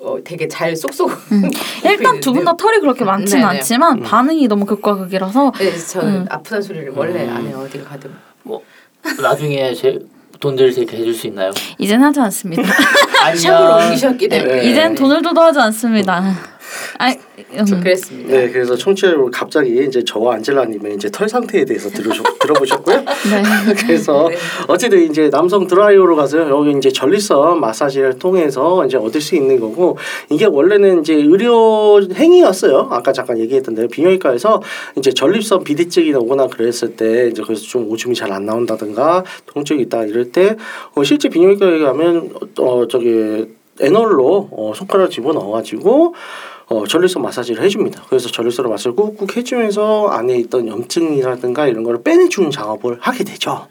어, 0.00 0.16
되게 0.24 0.48
잘 0.48 0.74
쏙쏙. 0.74 1.10
음, 1.32 1.50
일단 1.84 2.18
두 2.20 2.32
분 2.32 2.44
다 2.44 2.56
털이 2.56 2.80
그렇게 2.80 3.04
많지는 3.04 3.42
네 3.42 3.52
네. 3.52 3.56
않지만 3.58 3.98
음. 3.98 4.02
반응이 4.02 4.48
너무 4.48 4.64
극과 4.64 4.94
극이라서 4.96 5.52
네, 5.58 5.76
저는 5.76 6.08
음. 6.22 6.26
아프다는 6.30 6.62
소리를 6.62 6.92
원래 6.96 7.24
음. 7.26 7.36
안 7.36 7.46
해요 7.46 7.62
어딜 7.66 7.84
가든. 7.84 8.10
뭐 8.42 8.62
나중에 9.20 9.74
제 9.74 9.98
돈 10.40 10.56
들일 10.56 10.86
때 10.86 10.96
해줄 10.96 11.12
수 11.12 11.26
있나요? 11.26 11.50
이젠 11.76 12.02
하지 12.02 12.18
않습니다. 12.20 12.62
샵으로 13.36 13.74
옮기셨기 13.76 14.26
때문에. 14.26 14.54
네. 14.62 14.70
이젠 14.70 14.94
돈을 14.94 15.22
줘도 15.22 15.38
하지 15.42 15.58
않습니다. 15.58 16.22
아이, 16.98 17.14
음. 17.52 17.80
그랬습니다. 17.80 18.30
네, 18.32 18.50
그래서 18.50 18.74
청취자 18.74 19.08
여러분 19.08 19.30
갑자기 19.30 19.84
이제 19.84 20.02
저와 20.02 20.34
안젤라님의 20.36 20.94
이제 20.94 21.10
털 21.12 21.28
상태에 21.28 21.64
대해서 21.64 21.90
들으셨, 21.90 22.24
들어보셨고요. 22.40 22.96
네. 22.96 23.04
그래서 23.78 24.28
네. 24.28 24.36
어쨌든 24.66 25.02
이제 25.02 25.28
남성 25.30 25.66
드라이어로 25.66 26.16
가서 26.16 26.48
여기 26.48 26.72
이제 26.72 26.90
전립선 26.90 27.60
마사지를 27.60 28.18
통해서 28.18 28.86
이제 28.86 28.96
얻을 28.96 29.20
수 29.20 29.34
있는 29.36 29.60
거고 29.60 29.98
이게 30.30 30.46
원래는 30.46 31.00
이제 31.00 31.14
의료 31.14 32.00
행위였어요. 32.02 32.88
아까 32.90 33.12
잠깐 33.12 33.38
얘기했던 33.38 33.74
대로 33.74 33.88
비뇨기과에서 33.88 34.62
이제 34.96 35.12
전립선 35.12 35.64
비대증이 35.64 36.14
오거나 36.14 36.46
그랬을 36.46 36.96
때 36.96 37.28
이제 37.28 37.42
그래서 37.44 37.62
좀 37.62 37.90
오줌이 37.90 38.14
잘 38.14 38.30
안 38.30 38.46
나온다든가 38.46 39.24
통증이 39.46 39.82
있다 39.82 40.04
이럴 40.04 40.30
때 40.32 40.56
어, 40.94 41.02
실제 41.02 41.28
비뇨기과에 41.28 41.78
가면 41.78 42.30
어 42.58 42.86
저기 42.88 43.46
애널로 43.80 44.48
어, 44.52 44.72
손가락 44.74 45.10
집어 45.10 45.32
넣어가지고 45.32 46.14
어, 46.70 46.86
전립선 46.86 47.20
마사지를 47.22 47.64
해줍니다. 47.64 48.04
그래서 48.08 48.28
전립선을 48.28 48.70
마사지를 48.70 48.94
꾹꾹 48.94 49.26
해주면서 49.36 50.06
안에 50.06 50.38
있던 50.38 50.68
염증이라든가 50.68 51.66
이런 51.66 51.82
거를 51.82 52.02
빼내주는 52.04 52.48
작업을 52.52 52.98
하게 53.00 53.24
되죠. 53.24 53.66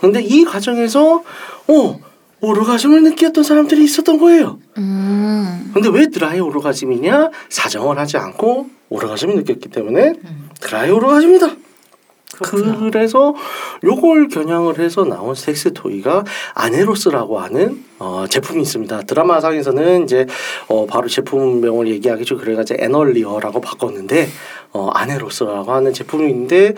근데 0.00 0.20
이 0.22 0.44
과정에서 0.44 1.24
어 1.68 2.00
오르가즘을 2.42 3.02
느꼈던 3.02 3.42
사람들이 3.42 3.82
있었던 3.84 4.18
거예요. 4.18 4.58
음. 4.76 5.70
근데 5.72 5.88
왜 5.88 6.08
드라이 6.08 6.38
오르가즘이냐? 6.40 7.30
사정을 7.48 7.98
하지 7.98 8.18
않고 8.18 8.68
오르가즘을 8.90 9.36
느꼈기 9.36 9.70
때문에 9.70 10.12
음. 10.22 10.50
드라이 10.60 10.90
오르가즘이다. 10.90 11.46
그렇구나. 12.36 12.90
그래서 12.90 13.34
요걸 13.82 14.28
겨냥을 14.28 14.78
해서 14.78 15.04
나온 15.04 15.34
섹스 15.34 15.72
토이가 15.72 16.24
아네로스라고 16.54 17.38
하는 17.38 17.84
어, 17.98 18.26
제품이 18.28 18.62
있습니다. 18.62 19.02
드라마상에서는 19.02 20.04
이제 20.04 20.26
어, 20.68 20.86
바로 20.86 21.08
제품명을 21.08 21.88
얘기하겠죠. 21.88 22.36
그래가지고 22.36 22.82
에널리어라고 22.82 23.60
바꿨는데 23.60 24.28
어, 24.72 24.90
아네로스라고 24.92 25.72
하는 25.72 25.92
제품이 25.92 26.28
있는데 26.30 26.74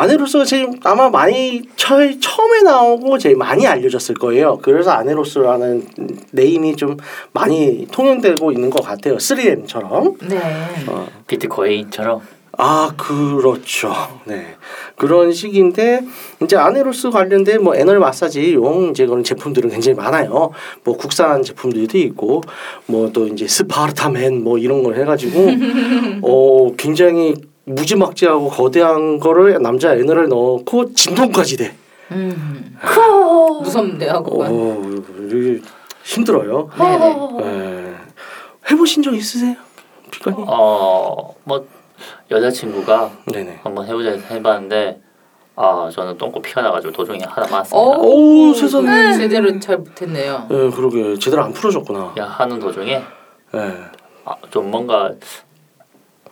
아네로스가 0.00 0.44
제일 0.44 0.70
아마 0.84 1.10
많이 1.10 1.62
처, 1.76 1.96
처음에 1.96 2.62
나오고 2.64 3.18
제일 3.18 3.36
많이 3.36 3.66
알려졌을 3.66 4.14
거예요. 4.14 4.58
그래서 4.62 4.92
아네로스라는 4.92 5.86
name이 6.32 6.76
좀 6.76 6.96
많이 7.32 7.86
통용되고 7.90 8.50
있는 8.52 8.70
것 8.70 8.82
같아요. 8.82 9.16
3M처럼. 9.16 10.16
네. 10.26 10.40
어, 10.86 11.06
비트코인처럼 11.26 12.20
아 12.62 12.92
그렇죠. 12.96 13.92
네 14.24 14.54
그런 14.96 15.32
식인데 15.32 16.02
이제 16.42 16.56
아네로스 16.56 17.10
관련된 17.10 17.62
뭐 17.62 17.74
애널 17.74 17.98
마사지용 17.98 18.90
이제 18.90 19.06
그런 19.06 19.22
제품들은 19.22 19.70
굉장히 19.70 19.96
많아요. 19.96 20.50
뭐 20.84 20.96
국산 20.96 21.42
제품들도 21.42 21.96
있고 21.98 22.42
뭐 22.86 23.10
또 23.12 23.26
이제 23.26 23.46
스파르타맨 23.46 24.42
뭐 24.44 24.58
이런 24.58 24.82
걸 24.82 24.96
해가지고 24.96 25.48
어 26.22 26.72
굉장히 26.76 27.34
무지막지하고 27.64 28.48
거대한 28.48 29.18
거를 29.18 29.60
남자 29.62 29.94
애널에 29.94 30.26
넣고 30.28 30.92
진동까지 30.94 31.56
돼. 31.56 31.76
음. 32.12 32.76
무섭네요, 33.62 34.22
그건. 34.22 34.46
어 34.50 34.80
힘들어요. 36.04 36.70
네네. 36.78 37.16
네. 37.38 37.94
해보신 38.70 39.02
적 39.02 39.14
있으세요, 39.14 39.54
피카님? 40.10 40.44
어뭐 40.46 41.66
여자친구가 42.30 43.10
네네. 43.32 43.60
한번 43.62 43.86
해보자 43.86 44.10
해서 44.10 44.34
해봤는데 44.34 45.00
아 45.56 45.90
저는 45.92 46.16
똥꼬 46.16 46.40
피가 46.40 46.62
나가지고 46.62 46.92
도중에 46.92 47.20
하나 47.26 47.46
맞았습니다. 47.46 47.98
오, 48.00 48.52
세상에. 48.54 48.86
그거 48.86 49.12
제대로 49.18 49.60
잘 49.60 49.76
못했네요. 49.78 50.48
예, 50.50 50.70
그러게 50.70 51.18
제대로 51.18 51.44
안 51.44 51.52
풀어줬구나. 51.52 52.14
야 52.18 52.24
하는 52.24 52.58
도중에 52.58 52.92
예. 53.54 53.74
아, 54.24 54.34
좀 54.50 54.70
뭔가 54.70 55.12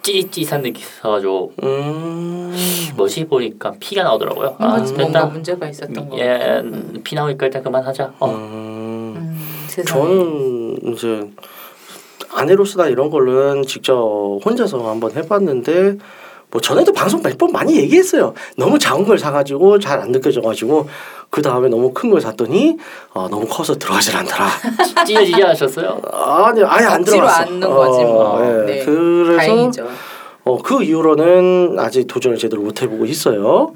찌릿찌릿한 0.03 0.63
느낌 0.63 0.83
있어가지고 0.83 1.53
음. 1.63 2.55
뭐지 2.97 3.27
보니까 3.27 3.73
피가 3.79 4.03
나오더라고요. 4.03 4.57
아 4.59 4.79
뭔가, 4.79 5.03
일단 5.03 5.33
문제가 5.33 5.69
있었던 5.69 6.09
거. 6.09 6.19
예, 6.19 6.63
피 7.05 7.15
나오니까 7.15 7.47
일단 7.47 7.63
그만하자. 7.63 8.15
어. 8.19 8.31
음. 8.31 9.15
음. 9.17 9.85
저는 9.85 10.93
이제 10.93 11.31
아내로서 12.31 12.83
나 12.83 12.89
이런 12.89 13.11
걸로는 13.11 13.65
직접 13.65 13.95
혼자서 14.45 14.89
한번 14.89 15.13
해봤는데 15.13 15.97
뭐 16.51 16.61
전에도 16.61 16.93
방송 16.93 17.23
몇 17.23 17.37
번 17.39 17.53
많이 17.53 17.77
얘기했어요. 17.77 18.33
너무 18.57 18.79
작은 18.79 19.05
걸 19.05 19.19
사가지고 19.19 19.79
잘 19.79 20.01
안 20.01 20.11
느껴져가지고 20.13 20.89
그 21.31 21.43
다음에 21.43 21.69
너무 21.69 21.93
큰 21.93 22.11
걸 22.11 22.21
샀더니 22.21 22.77
어, 23.13 23.29
너무 23.31 23.47
커서 23.47 23.75
들어가질 23.79 24.17
않더라. 24.17 24.49
찢어지게 25.07 25.43
하셨어요? 25.43 26.01
아니 26.13 26.63
아예 26.65 26.87
안 26.87 27.05
들어갔어. 27.05 27.43
앉는 27.43 27.61
거지 27.69 28.05
뭐. 28.05 28.41
예. 28.45 28.65
네. 28.65 28.85
그래서 28.85 29.37
다행이죠. 29.37 29.89
어, 30.45 30.59
그 30.63 30.83
이후로는 30.83 31.77
아직 31.79 32.07
도전을 32.07 32.39
제대로 32.39 32.63
못 32.63 32.81
해보고 32.81 33.05
있어요. 33.05 33.73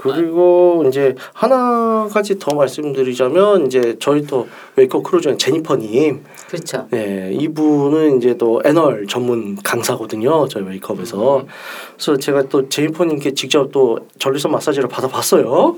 그리고 0.00 0.82
이제 0.88 1.14
하나 1.34 2.08
가지 2.10 2.38
더 2.38 2.54
말씀드리자면 2.54 3.66
이제 3.66 3.96
저희 4.00 4.22
또 4.22 4.48
웨이크업 4.76 5.02
crew의 5.02 5.36
제니퍼님, 5.36 6.24
그렇죠. 6.48 6.88
네 6.90 7.30
이분은 7.34 8.16
이제 8.16 8.34
또 8.38 8.62
anal 8.64 9.06
전문 9.06 9.56
강사거든요 9.56 10.48
저희 10.48 10.64
웨이크업에서. 10.64 11.44
그래서 11.92 12.16
제가 12.16 12.44
또 12.44 12.66
제니퍼님께 12.70 13.34
직접 13.34 13.70
또 13.72 13.98
전립선 14.18 14.50
마사지를 14.52 14.88
받아봤어요. 14.88 15.76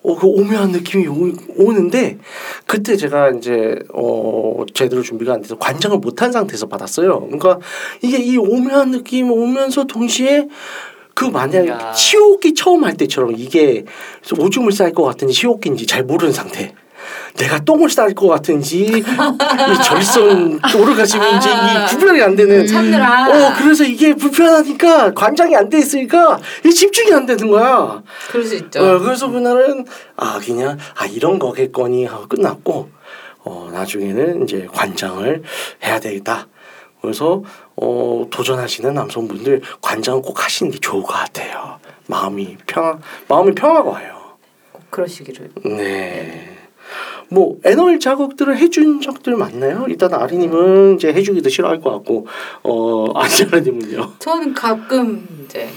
어, 0.00 0.16
그 0.16 0.26
오묘한 0.26 0.70
느낌이 0.70 1.06
오, 1.08 1.32
오는데 1.58 2.18
그때 2.66 2.96
제가 2.96 3.30
이제 3.30 3.78
어 3.92 4.64
제대로 4.72 5.02
준비가 5.02 5.34
안 5.34 5.42
돼서 5.42 5.58
관장을 5.58 5.98
못한 5.98 6.32
상태에서 6.32 6.66
받았어요. 6.68 7.20
그러니까 7.20 7.58
이게 8.00 8.16
이 8.18 8.38
오묘한 8.38 8.92
느낌 8.92 9.30
오면서 9.30 9.84
동시에 9.84 10.48
그 11.18 11.24
만약 11.24 11.66
야. 11.66 11.92
시옷기 11.92 12.54
처음 12.54 12.84
할 12.84 12.96
때처럼 12.96 13.32
이게 13.36 13.84
오줌을 14.38 14.70
쌀 14.70 14.92
것 14.92 15.02
같은지 15.02 15.34
시옷기인지 15.34 15.84
잘 15.84 16.04
모르는 16.04 16.32
상태. 16.32 16.72
내가 17.36 17.58
똥을 17.58 17.90
쌀 17.90 18.14
것 18.14 18.28
같은지 18.28 18.84
이 18.84 19.02
절선 19.84 20.60
오르가즘인지 20.76 21.48
이 21.48 21.86
구별이 21.88 22.22
안 22.22 22.36
되는 22.36 22.64
참느라. 22.64 23.26
어 23.30 23.52
그래서 23.58 23.82
이게 23.82 24.14
불편하니까 24.14 25.12
관장이 25.14 25.56
안 25.56 25.68
돼 25.68 25.78
있으니까 25.78 26.38
이 26.64 26.70
집중이 26.70 27.12
안 27.12 27.26
되는 27.26 27.48
거야. 27.48 28.00
그럴 28.30 28.44
수 28.44 28.54
있죠. 28.54 28.80
어, 28.80 28.98
그래서 29.00 29.28
그날은 29.28 29.86
아 30.14 30.38
그냥 30.40 30.78
아 30.96 31.04
이런 31.06 31.40
거겠거니 31.40 32.04
하고 32.04 32.28
끝났고 32.28 32.90
어 33.44 33.70
나중에는 33.72 34.44
이제 34.44 34.68
관장을 34.72 35.42
해야 35.84 35.98
되겠다. 35.98 36.46
그래서 37.02 37.42
어 37.80 38.26
도전하시는 38.30 38.92
남성분들 38.92 39.62
관장 39.80 40.20
꼭 40.20 40.44
하시는 40.44 40.70
게 40.72 40.78
좋을 40.78 41.02
것 41.02 41.12
같아요. 41.12 41.78
마음이 42.06 42.56
평 42.66 43.00
마음이 43.28 43.52
평화가 43.54 43.88
와요. 43.88 44.14
꼭 44.72 44.90
그러시기를. 44.90 45.50
네. 45.64 46.56
뭐 47.30 47.58
애널 47.64 48.00
자극들을 48.00 48.56
해준 48.56 49.00
적들 49.00 49.36
많나요? 49.36 49.84
일단 49.88 50.12
아리님은 50.14 50.96
이제 50.96 51.12
해주기도 51.12 51.50
싫어할 51.50 51.80
것 51.80 51.92
같고 51.92 52.26
어 52.62 53.12
안젤라님은요. 53.18 54.14
저는 54.18 54.54
가끔 54.54 55.44
이제 55.44 55.68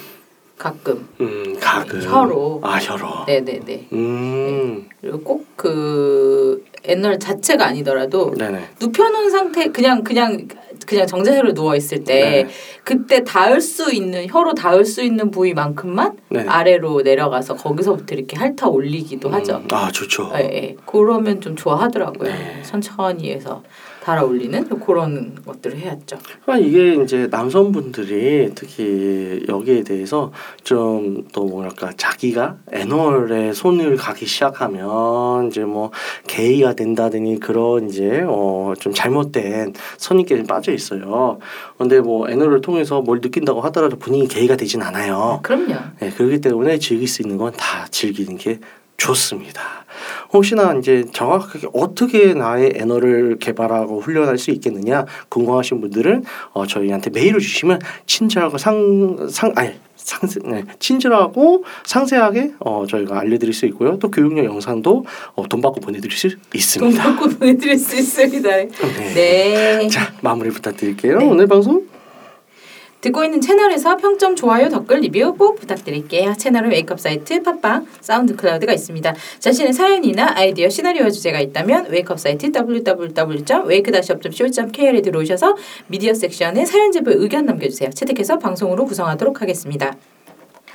가끔 0.58 1.08
음 1.20 1.56
가끔 1.60 2.02
혀로. 2.02 2.62
아 2.64 2.78
혀로. 2.78 3.26
네네네. 3.28 3.88
음 3.94 4.88
그리고 5.02 5.22
꼭그 5.22 6.64
애널 6.84 7.20
자체가 7.20 7.66
아니더라도 7.66 8.34
네네. 8.36 8.70
눕혀놓은 8.80 9.30
상태 9.30 9.70
그냥 9.70 10.04
그냥 10.04 10.48
그냥 10.92 11.08
정자세로 11.08 11.54
누워 11.54 11.76
있을 11.78 12.04
때 12.04 12.44
네. 12.44 12.48
그때 12.84 13.24
닿을 13.24 13.62
수 13.62 13.94
있는 13.94 14.28
혀로 14.28 14.54
닿을 14.54 14.84
수 14.84 15.02
있는 15.02 15.32
부위만큼만 15.32 16.18
네네. 16.28 16.50
아래로 16.50 17.02
내려가서 17.04 17.56
거기서부터 17.56 18.14
이렇게 18.14 18.36
핥아 18.36 18.68
올리기도 18.68 19.30
하죠. 19.30 19.58
음, 19.64 19.68
아 19.72 19.90
좋죠. 19.90 20.32
예, 20.36 20.40
예. 20.40 20.76
그러면 20.86 21.40
좀 21.40 21.56
좋아하더라고요. 21.56 22.30
네. 22.30 22.62
천천히 22.64 23.32
해서 23.32 23.64
달아 24.04 24.24
올리는 24.24 24.68
그런 24.80 25.36
것들을 25.46 25.78
해야죠. 25.78 26.18
아 26.48 26.58
이게 26.58 26.96
이제 26.96 27.28
남성분들이 27.30 28.52
특히 28.56 29.46
여기에 29.48 29.84
대해서 29.84 30.32
좀 30.64 31.22
또 31.34 31.46
뭐랄까 31.46 31.92
자기가 31.96 32.58
애널에 32.74 33.54
손을 33.54 33.96
가기 33.96 34.26
시작하면 34.26 35.48
이제 35.48 35.64
뭐 35.64 35.92
게이가 36.28 36.74
된다더니 36.74 37.40
그런 37.40 37.90
이제 37.90 38.24
어 38.28 38.74
좀 38.80 38.94
잘못된 38.94 39.74
선입견이 39.98 40.44
빠져 40.44 40.72
있어요. 40.72 41.38
근데 41.78 42.00
뭐 42.00 42.30
애널을 42.30 42.62
통해서 42.62 43.02
뭘 43.02 43.20
느낀다고 43.22 43.62
하더라도 43.62 43.98
본인이 43.98 44.28
게이가 44.28 44.56
되진 44.56 44.82
않아요. 44.82 45.40
그럼요. 45.44 45.76
네, 46.00 46.10
그렇기 46.10 46.42
때문에 46.42 46.80
즐길 46.80 47.08
수 47.08 47.22
있는 47.22 47.38
건 47.38 47.52
다 47.52 47.86
즐기는 47.92 48.38
게 48.38 48.60
좋습니다. 49.02 49.62
혹시나 50.34 50.74
이제 50.74 51.04
정확하게 51.12 51.68
어떻게 51.74 52.34
나의 52.34 52.74
애너를 52.76 53.38
개발하고 53.40 54.00
훈련할 54.00 54.38
수 54.38 54.52
있겠느냐 54.52 55.06
궁금하신 55.30 55.82
분들은 55.82 56.24
어, 56.54 56.66
저희한테 56.66 57.10
메일을 57.10 57.40
주시면 57.40 57.80
친절하고 58.06 58.58
상 58.58 59.18
상 59.30 59.52
아니 59.56 59.72
상세, 59.96 60.40
네, 60.44 60.64
친절하고 60.80 61.64
상세하게 61.86 62.54
어, 62.60 62.86
저희가 62.88 63.20
알려드릴 63.20 63.54
수 63.54 63.66
있고요. 63.68 63.98
또 64.00 64.10
교육용 64.10 64.46
영상도 64.46 65.06
어, 65.36 65.48
돈 65.48 65.62
받고 65.62 65.80
보내드릴 65.82 66.16
수돈 66.16 66.40
있습니다. 66.54 67.04
받고 67.04 67.30
보내드릴 67.30 67.78
수 67.78 67.96
있습니다. 67.98 68.50
네. 68.58 68.68
네. 69.14 69.88
자 69.90 70.14
마무리 70.22 70.50
부탁드릴게요. 70.50 71.18
네. 71.20 71.26
오늘 71.26 71.48
방송 71.48 71.86
듣고 73.02 73.24
있는 73.24 73.42
채널에서 73.42 73.98
평점, 73.98 74.36
좋아요, 74.36 74.70
댓글, 74.70 75.00
리뷰 75.00 75.34
꼭 75.36 75.60
부탁드릴게요. 75.60 76.36
채널은 76.38 76.70
웨이크업 76.70 77.00
사이트, 77.00 77.42
팟빵, 77.42 77.88
사운드 78.00 78.36
클라우드가 78.36 78.72
있습니다. 78.74 79.16
자신의 79.40 79.74
사연이나 79.74 80.34
아이디어, 80.36 80.70
시나리오 80.70 81.10
주제가 81.10 81.40
있다면 81.40 81.88
웨이크업 81.90 82.20
사이트 82.20 82.52
www.wake-up.co.kr에 82.56 85.02
들어오셔서 85.02 85.56
미디어 85.88 86.14
섹션에 86.14 86.66
사연 86.66 86.92
제보 86.92 87.10
의견 87.12 87.46
남겨주세요. 87.46 87.90
채택해서 87.90 88.38
방송으로 88.38 88.86
구성하도록 88.86 89.42
하겠습니다. 89.42 89.96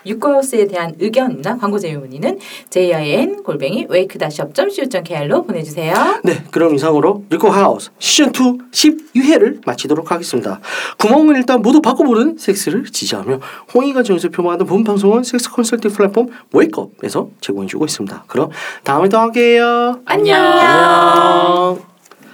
유쿠하우스에 0.06 0.66
대한 0.66 0.94
의견이나 0.98 1.56
광고 1.56 1.78
제휴 1.78 1.98
문의는 1.98 2.38
jin 2.70 3.42
골뱅이 3.42 3.86
wake-up.co.kr로 3.90 5.42
보내주세요. 5.44 5.94
네, 6.24 6.42
그럼 6.50 6.74
이상으로 6.74 7.24
리코 7.30 7.48
하우스 7.48 7.90
시즌 7.98 8.28
2 8.28 8.86
12회를 9.16 9.60
마치도록 9.64 10.10
하겠습니다. 10.10 10.60
구멍은 10.98 11.36
일단 11.36 11.62
모두 11.62 11.80
바꿔보는 11.80 12.36
섹스를 12.38 12.84
지지하며 12.84 13.40
홍익과 13.74 14.02
정에서 14.02 14.28
표방하는 14.28 14.66
본 14.66 14.84
방송은 14.84 15.24
섹스 15.24 15.50
컨설팅 15.50 15.90
플랫폼 15.90 16.28
웨이크업에서 16.52 17.28
제공해주고 17.40 17.84
있습니다. 17.86 18.24
그럼 18.26 18.50
다음에 18.84 19.08
또 19.08 19.18
함께해요. 19.18 20.00
안녕. 20.04 20.36
안녕. 20.36 21.95